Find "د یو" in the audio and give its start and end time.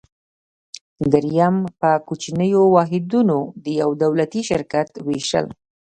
3.63-3.89